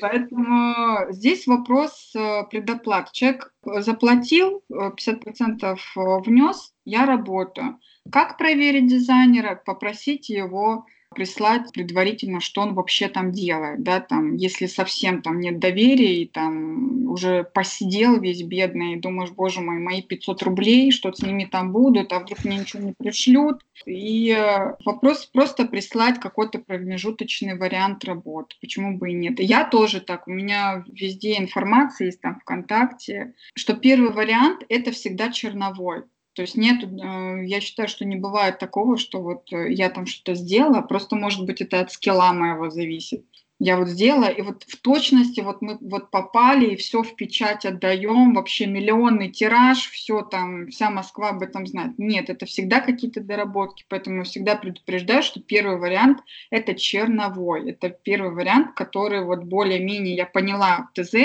[0.02, 3.12] Поэтому здесь вопрос э, предоплат.
[3.12, 5.78] Человек заплатил, 50% э,
[6.26, 7.80] внес, я работаю.
[8.12, 9.62] Как проверить дизайнера?
[9.66, 10.86] Попросить его
[11.18, 16.28] прислать предварительно, что он вообще там делает, да, там, если совсем там нет доверия, и
[16.28, 21.46] там уже посидел весь бедный, и думаешь, боже мой, мои 500 рублей, что с ними
[21.46, 23.64] там будут, а вдруг мне ничего не пришлют.
[23.88, 29.40] И э, вопрос просто прислать какой-то промежуточный вариант работы, почему бы и нет.
[29.40, 35.32] я тоже так, у меня везде информация есть там ВКонтакте, что первый вариант— это всегда
[35.32, 36.04] черновой.
[36.38, 40.06] То есть нет, э, я считаю, что не бывает такого, что вот э, я там
[40.06, 43.26] что-то сделала, просто, может быть, это от скилла моего зависит.
[43.58, 47.66] Я вот сделала, и вот в точности вот мы вот попали, и все в печать
[47.66, 51.98] отдаем, вообще миллионный тираж, все там, вся Москва об этом знает.
[51.98, 56.20] Нет, это всегда какие-то доработки, поэтому я всегда предупреждаю, что первый вариант–
[56.52, 57.72] это черновой.
[57.72, 61.16] Это первый вариант, который вот более-менее я поняла в ТЗ,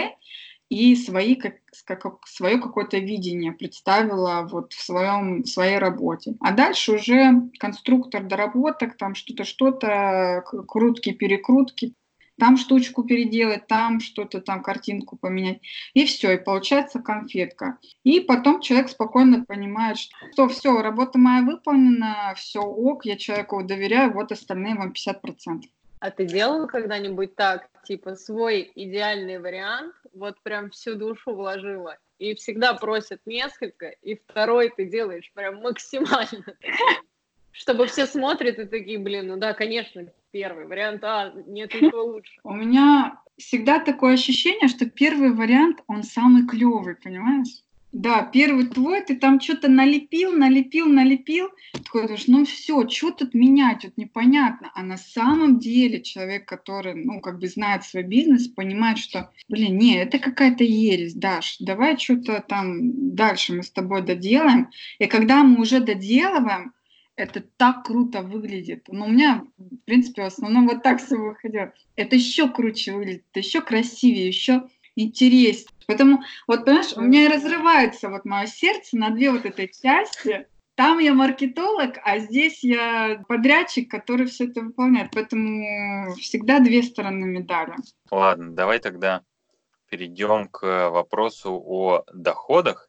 [0.72, 6.34] и свои, как, как, свое какое-то видение представила вот в, своем, в своей работе.
[6.40, 11.92] А дальше уже конструктор доработок, там что-то, что-то, крутки-перекрутки,
[12.40, 15.60] там штучку переделать, там что-то, там картинку поменять.
[15.92, 17.76] И все, и получается конфетка.
[18.02, 24.14] И потом человек спокойно понимает, что все, работа моя выполнена, все ок, я человеку доверяю,
[24.14, 25.64] вот остальные вам 50%.
[26.02, 32.34] А ты делал когда-нибудь так, типа свой идеальный вариант, вот прям всю душу вложила, и
[32.34, 36.56] всегда просят несколько, и второй ты делаешь прям максимально.
[37.52, 42.32] Чтобы все смотрят и такие, блин, ну да, конечно, первый вариант, а, нет ничего лучше.
[42.42, 47.62] У меня всегда такое ощущение, что первый вариант, он самый клевый, понимаешь?
[47.92, 51.48] Да, первый твой, ты там что-то налепил, налепил, налепил.
[51.72, 54.72] Такой думаешь, ну все, что тут менять, вот непонятно.
[54.74, 59.76] А на самом деле человек, который, ну, как бы знает свой бизнес, понимает, что, блин,
[59.76, 64.70] не, это какая-то ересь, Даш, давай что-то там дальше мы с тобой доделаем.
[64.98, 66.72] И когда мы уже доделываем,
[67.16, 68.88] это так круто выглядит.
[68.88, 71.74] Но ну, у меня, в принципе, в основном вот так все выходит.
[71.96, 75.71] Это еще круче выглядит, еще красивее, еще интереснее.
[75.86, 80.46] Поэтому, вот, понимаешь, у меня разрывается вот мое сердце на две вот этой части.
[80.74, 85.10] Там я маркетолог, а здесь я подрядчик, который все это выполняет.
[85.12, 87.74] Поэтому всегда две стороны медали.
[88.10, 89.22] Ладно, давай тогда
[89.90, 92.88] перейдем к вопросу о доходах.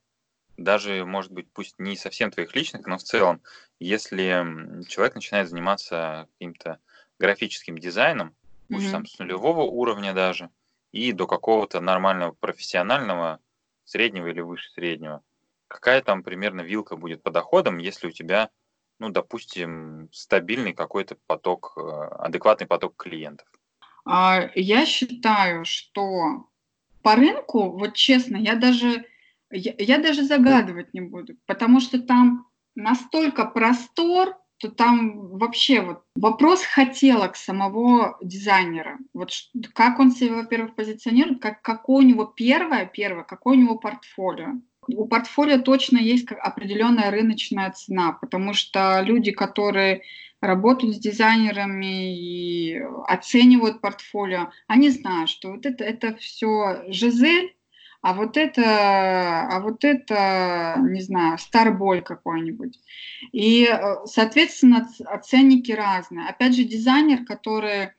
[0.55, 3.41] Даже, может быть, пусть не совсем твоих личных, но в целом,
[3.79, 6.79] если человек начинает заниматься каким-то
[7.19, 8.33] графическим дизайном,
[8.69, 8.91] пусть mm-hmm.
[8.91, 10.49] там с нулевого уровня даже,
[10.93, 13.39] и до какого-то нормального профессионального,
[13.83, 15.21] среднего или выше среднего.
[15.67, 18.49] Какая там примерно вилка будет по доходам, если у тебя,
[18.99, 23.47] ну, допустим, стабильный какой-то поток, э, адекватный поток клиентов?
[24.05, 26.47] А, я считаю, что
[27.01, 29.05] по рынку, вот честно, я даже,
[29.49, 36.03] я, я даже загадывать не буду, потому что там настолько простор, то там вообще вот
[36.15, 38.97] вопрос хотелок самого дизайнера.
[39.13, 39.31] Вот
[39.73, 44.53] как он себя, во-первых, позиционирует, как, какое у него первое, первое, какое у него портфолио.
[44.87, 50.03] У портфолио точно есть определенная рыночная цена, потому что люди, которые
[50.39, 57.53] работают с дизайнерами и оценивают портфолио, они знают, что вот это, это все Жизель,
[58.03, 62.77] а вот это, а вот это, не знаю, старболь какой-нибудь.
[63.31, 66.27] И, э, соответственно, оценники разные.
[66.27, 67.91] Опять же, дизайнер, который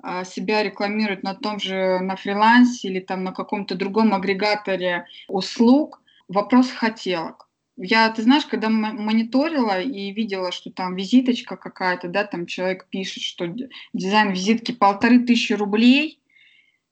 [0.00, 6.00] а, себя рекламирует на том же, на фрилансе или там на каком-то другом агрегаторе услуг,
[6.28, 7.48] вопрос хотелок.
[7.76, 13.24] Я, ты знаешь, когда мониторила и видела, что там визиточка какая-то, да, там человек пишет,
[13.24, 13.52] что
[13.92, 16.20] дизайн визитки полторы тысячи рублей,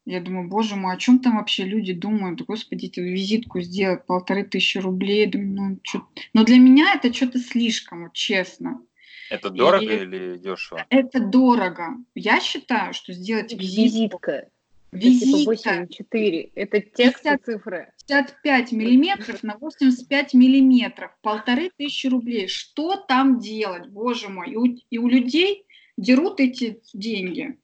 [0.07, 2.41] я думаю, боже мой, о чем там вообще люди думают?
[2.41, 5.25] Господи, эту визитку сделать полторы тысячи рублей.
[5.27, 6.07] Думаю, ну, чё...
[6.33, 8.81] Но для меня это что-то слишком, вот, честно.
[9.29, 10.03] Это дорого и...
[10.03, 10.85] или дешево?
[10.89, 11.97] Это дорого.
[12.15, 14.21] Я считаю, что сделать визитку...
[14.21, 14.49] Визитка.
[14.93, 15.55] Визитка.
[15.57, 16.51] Типа 8,4.
[16.55, 17.91] Это текст 50, цифры.
[18.07, 21.11] 55 миллиметров на 85 миллиметров.
[21.21, 22.47] Полторы тысячи рублей.
[22.47, 24.51] Что там делать, боже мой?
[24.51, 25.65] И у, и у людей
[25.97, 27.57] дерут эти деньги.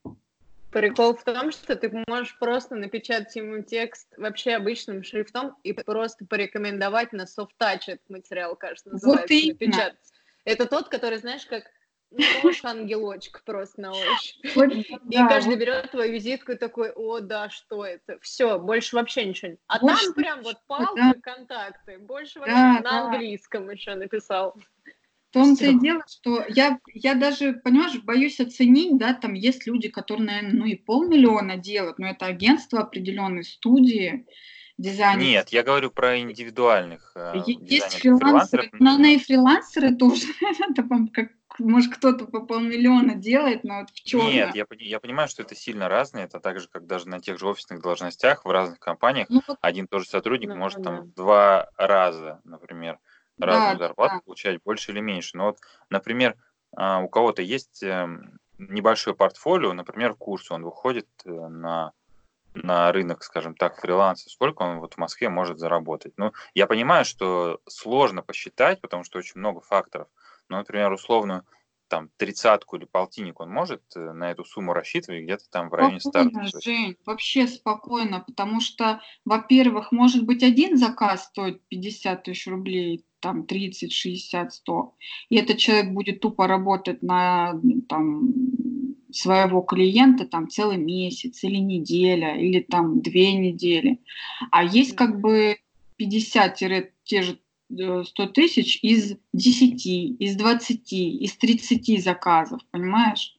[0.73, 6.25] Прикол в том, что ты можешь просто напечатать ему текст вообще обычным шрифтом и просто
[6.25, 9.99] порекомендовать на софт-тач этот материал, кажется, называется, вот напечатать.
[10.45, 11.63] Это тот, который, знаешь, как
[12.12, 14.55] нож ангелочек просто на ощупь.
[14.55, 15.59] Вот, и да, каждый вот.
[15.59, 18.19] берет твою визитку и такой, о, да, что это?
[18.21, 19.57] Все, больше вообще ничего не.
[19.67, 21.13] А больше там прям вот палка, да.
[21.21, 23.05] контакты, больше вообще да, на да.
[23.05, 24.55] английском еще написал.
[25.34, 30.28] Том-то и дело, что я, я даже, понимаешь, боюсь оценить, да, там есть люди, которые,
[30.28, 34.28] наверное, ну и полмиллиона делают, но это агентство определенной студии,
[34.78, 35.24] дизайнеров.
[35.24, 40.28] Нет, я говорю про индивидуальных э, Есть фрилансеры, но на и фрилансеры тоже,
[40.69, 44.28] это, как, может, кто-то по полмиллиона делает, но в чем?
[44.28, 47.39] Нет, я, я понимаю, что это сильно разное, это так же, как даже на тех
[47.39, 49.28] же офисных должностях в разных компаниях.
[49.30, 53.00] Ну, один и тот же сотрудник ну, может там в два раза, например,
[53.39, 54.22] разную да, зарплату да.
[54.22, 55.38] получать, больше или меньше.
[55.38, 55.58] Но вот,
[55.89, 56.36] например,
[56.76, 61.91] а, у кого-то есть эм, небольшое портфолио, например, курс, он выходит э, на,
[62.54, 66.13] на рынок, скажем так, фриланса, сколько он вот в Москве может заработать.
[66.17, 70.08] Ну, я понимаю, что сложно посчитать, потому что очень много факторов.
[70.50, 71.46] Но, например, условно,
[71.88, 76.00] там тридцатку или полтинник он может э, на эту сумму рассчитывать где-то там в районе
[76.00, 76.62] спокойно, старта?
[76.63, 83.45] Жень, вообще спокойно, потому что, во-первых, может быть, один заказ стоит 50 тысяч рублей, там
[83.45, 84.93] 30, 60, 100.
[85.30, 88.34] И этот человек будет тупо работать на там,
[89.11, 93.99] своего клиента там целый месяц или неделя, или там две недели.
[94.51, 95.57] А есть как бы
[95.95, 96.55] 50
[97.05, 103.38] те же 100 э, тысяч из 10, из 20, из 30 заказов, понимаешь?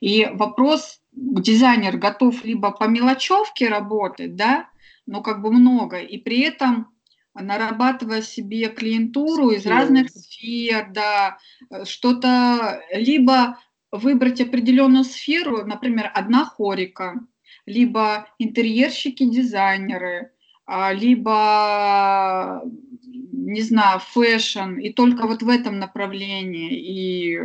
[0.00, 4.68] И вопрос, дизайнер готов либо по мелочевке работать, да,
[5.06, 6.91] но как бы много, и при этом
[7.34, 11.38] нарабатывая себе клиентуру из разных сфер, да,
[11.70, 13.58] э, что-то, либо
[13.90, 17.20] выбрать определенную сферу, например, одна HoReCa,
[17.66, 20.32] либо интерьерщики, дизайнеры,
[20.66, 22.62] а, либо,
[23.04, 26.72] не знаю, fashion, и только вот в этом направлении.
[26.74, 27.40] И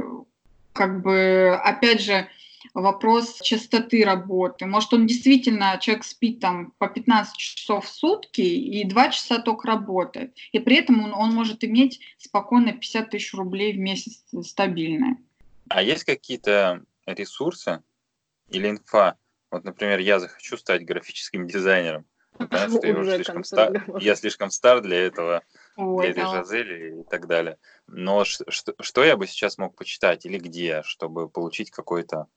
[0.73, 2.27] как бы, опять же,
[2.81, 4.67] вопрос частоты работы.
[4.67, 9.67] Может, он действительно, человек спит там по 15 часов в сутки и 2 часа только
[9.67, 10.35] работает.
[10.51, 15.17] И при этом он, он может иметь спокойно 50 тысяч рублей в месяц стабильно.
[15.69, 17.81] А есть какие-то ресурсы
[18.49, 19.17] или инфа?
[19.49, 22.05] Вот, например, я захочу стать графическим дизайнером.
[22.37, 25.41] Понятно, что я, слишком стар, я слишком стар для этого,
[25.77, 26.31] Ой, для этой да.
[26.31, 27.57] Жазели и так далее.
[27.87, 28.45] Но что,
[28.79, 32.27] что я бы сейчас мог почитать или где, чтобы получить какое-то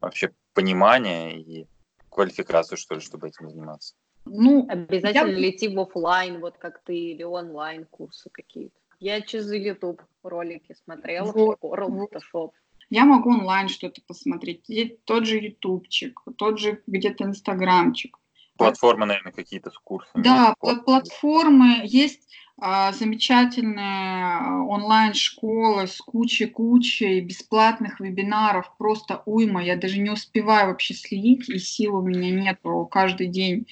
[0.00, 1.66] вообще понимание и
[2.10, 3.94] квалификацию, что ли, чтобы этим заниматься?
[4.24, 5.38] Ну, обязательно я...
[5.38, 8.74] лети в офлайн, вот как ты, или онлайн курсы какие-то.
[9.00, 12.10] Я через YouTube ролики смотрела, вот, Corel, вот.
[12.12, 12.50] Photoshop.
[12.90, 14.66] Я могу онлайн что-то посмотреть.
[15.04, 18.17] Тот же ютубчик, тот же где-то инстаграмчик.
[18.58, 20.22] Платформы, наверное, какие-то с курсами.
[20.22, 21.80] Да, платформы.
[21.84, 22.28] Есть
[22.60, 29.62] а, замечательная а, онлайн-школа с кучей-кучей бесплатных вебинаров, просто уйма.
[29.62, 32.58] Я даже не успеваю вообще следить, и сил у меня нет
[32.90, 33.68] каждый день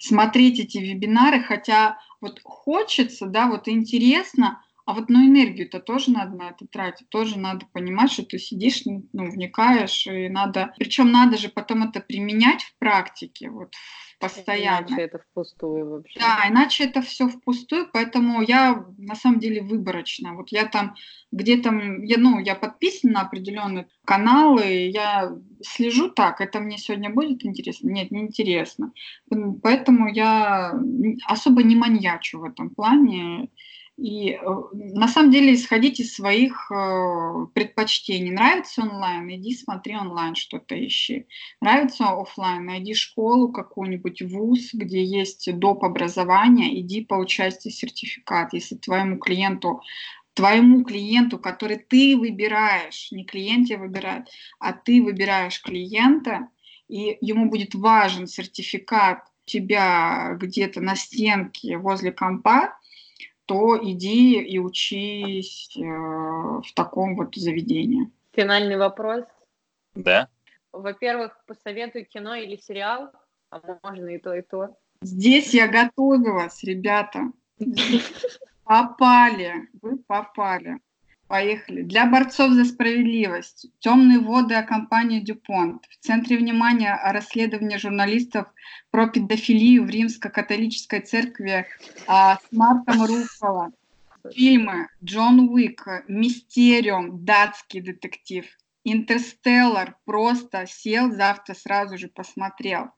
[0.00, 6.36] смотреть эти вебинары, хотя вот хочется, да, вот интересно, а вот ну, энергию-то тоже надо
[6.36, 10.74] на это тратить, тоже надо понимать, что ты сидишь, ну, вникаешь, и надо...
[10.78, 13.72] Причем надо же потом это применять в практике, вот
[14.24, 14.86] постоянно.
[14.86, 16.20] Иначе это впустую вообще.
[16.20, 20.34] Да, иначе это все впустую, поэтому я на самом деле выборочно.
[20.34, 20.94] Вот я там
[21.32, 21.70] где-то,
[22.02, 27.88] я, ну, я подписана на определенные каналы, я слежу так, это мне сегодня будет интересно?
[27.90, 28.92] Нет, не интересно.
[29.62, 30.74] Поэтому я
[31.26, 33.48] особо не маньячу в этом плане.
[33.96, 34.38] И э,
[34.72, 38.30] на самом деле исходить из своих э, предпочтений.
[38.30, 41.26] Нравится онлайн, иди смотри онлайн, что-то ищи.
[41.60, 45.84] Нравится офлайн, найди школу какую-нибудь, вуз, где есть доп.
[45.84, 48.52] образование, иди получайте сертификат.
[48.52, 49.80] Если твоему клиенту
[50.34, 54.28] твоему клиенту, который ты выбираешь, не клиент тебя выбирает,
[54.58, 56.48] а ты выбираешь клиента,
[56.88, 62.76] и ему будет важен сертификат тебя где-то на стенке возле компа,
[63.46, 68.10] то иди и учись э, в таком вот заведении.
[68.32, 69.24] Финальный вопрос.
[69.94, 70.28] Да.
[70.72, 73.12] Во-первых, посоветуй кино или сериал,
[73.50, 74.76] а можно и то, и то.
[75.02, 77.30] Здесь я готовилась, ребята.
[78.64, 80.78] Попали, вы попали.
[81.26, 81.82] Поехали.
[81.82, 83.66] Для борцов за справедливость.
[83.78, 85.84] Темные воды о компании Дюпонт.
[85.88, 88.46] В центре внимания о расследовании журналистов
[88.90, 91.66] про педофилию в римско-католической церкви
[92.06, 93.72] а, с Марком Руффало.
[94.32, 98.46] Фильмы Джон Уик, Мистериум, датский детектив,
[98.84, 102.90] Интерстеллар, просто сел, завтра сразу же посмотрел.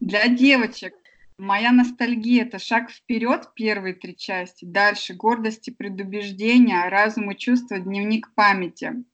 [0.00, 0.94] Для девочек
[1.38, 4.64] Моя ностальгия– это шаг вперед, первые три части.
[4.64, 9.04] Дальше гордость и предубеждение, разум и чувство, дневник памяти.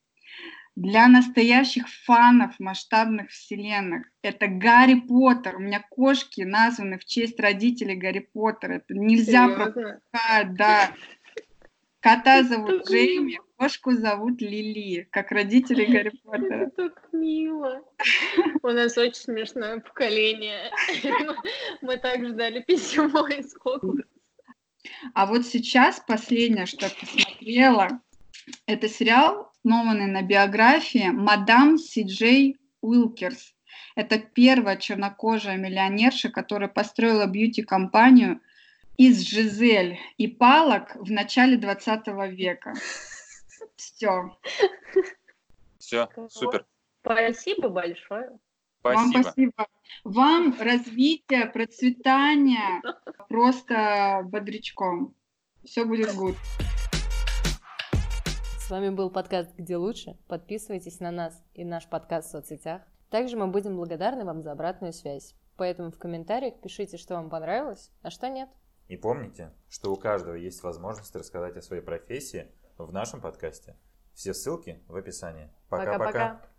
[0.76, 5.56] Для настоящих фанов масштабных вселенных это Гарри Поттер.
[5.56, 8.74] У меня кошки названы в честь родителей Гарри Поттера.
[8.74, 10.94] Это нельзя пропускать, да.
[12.00, 16.66] Кота зовут Джейми, кошку зовут Лили, как родители Гарри Поттера.
[16.66, 17.82] Это так мило.
[18.62, 20.70] У нас очень смешное поколение.
[21.82, 24.08] Мы так ждали письмо из Хогвартса.
[25.12, 28.00] А вот сейчас последнее, что я посмотрела,
[28.64, 33.54] это сериал, основанный на биографии мадам Си Джей Уилкерс.
[33.94, 38.40] Это первая чернокожая миллионерша, которая построила бьюти-компанию
[38.96, 42.72] из Жизель и палок в начале 20 века.
[43.80, 44.36] Все.
[45.78, 46.66] Все, супер.
[47.00, 48.38] Спасибо большое.
[48.80, 49.00] Спасибо.
[49.00, 49.66] Вам спасибо.
[50.04, 52.82] Вам развития, процветания,
[53.30, 55.14] просто бодрячком.
[55.64, 56.36] Все будет good.
[58.58, 60.18] С вами был подкаст «Где лучше?».
[60.28, 62.82] Подписывайтесь на нас и наш подкаст в соцсетях.
[63.08, 65.34] Также мы будем благодарны вам за обратную связь.
[65.56, 68.50] Поэтому в комментариях пишите, что вам понравилось, а что нет.
[68.88, 72.52] И помните, что у каждого есть возможность рассказать о своей профессии
[72.86, 73.76] в нашем подкасте.
[74.14, 75.50] Все ссылки в описании.
[75.68, 76.49] Пока-пока.